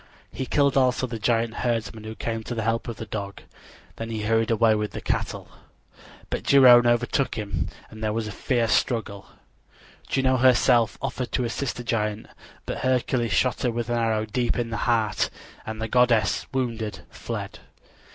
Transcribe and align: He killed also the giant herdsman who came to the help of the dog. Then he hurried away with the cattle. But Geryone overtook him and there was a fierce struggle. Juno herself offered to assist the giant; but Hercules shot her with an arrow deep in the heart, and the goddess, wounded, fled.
He 0.31 0.47
killed 0.47 0.75
also 0.77 1.05
the 1.05 1.19
giant 1.19 1.53
herdsman 1.61 2.05
who 2.05 2.15
came 2.15 2.41
to 2.45 2.55
the 2.55 2.63
help 2.63 2.87
of 2.87 2.95
the 2.97 3.05
dog. 3.05 3.43
Then 3.97 4.09
he 4.09 4.23
hurried 4.23 4.49
away 4.49 4.73
with 4.73 4.93
the 4.93 4.99
cattle. 4.99 5.47
But 6.31 6.41
Geryone 6.41 6.87
overtook 6.87 7.35
him 7.35 7.67
and 7.91 8.03
there 8.03 8.11
was 8.11 8.27
a 8.27 8.31
fierce 8.31 8.71
struggle. 8.73 9.27
Juno 10.07 10.37
herself 10.37 10.97
offered 11.03 11.31
to 11.33 11.43
assist 11.45 11.75
the 11.75 11.83
giant; 11.83 12.25
but 12.65 12.79
Hercules 12.79 13.31
shot 13.31 13.61
her 13.61 13.69
with 13.69 13.91
an 13.91 13.97
arrow 13.99 14.25
deep 14.25 14.57
in 14.57 14.71
the 14.71 14.77
heart, 14.89 15.29
and 15.67 15.79
the 15.79 15.87
goddess, 15.87 16.47
wounded, 16.51 17.01
fled. 17.11 17.59